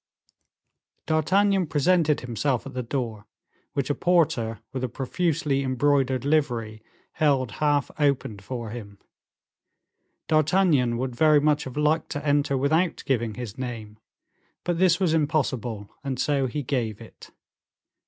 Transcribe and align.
D'Artagnan 1.05 1.67
presented 1.67 2.21
himself 2.21 2.65
at 2.65 2.73
the 2.73 2.81
door, 2.81 3.27
which 3.73 3.91
a 3.91 3.93
porter 3.93 4.59
with 4.73 4.83
a 4.83 4.89
profusely 4.89 5.61
embroidered 5.61 6.25
livery 6.25 6.81
held 7.11 7.51
half 7.61 7.91
opened 7.99 8.43
for 8.43 8.71
him. 8.71 8.97
D'Artagnan 10.27 10.97
would 10.97 11.15
very 11.15 11.39
much 11.39 11.65
have 11.65 11.77
liked 11.77 12.09
to 12.13 12.25
enter 12.25 12.57
without 12.57 13.03
giving 13.05 13.35
his 13.35 13.59
name, 13.59 13.99
but 14.63 14.79
this 14.79 14.99
was 14.99 15.13
impossible, 15.13 15.87
and 16.03 16.19
so 16.19 16.47
he 16.47 16.63
gave 16.63 16.99
it. 16.99 17.29